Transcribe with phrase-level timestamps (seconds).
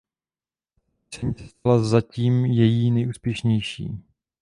[1.09, 4.03] Tato píseň se stala zatím její nejúspěšnější.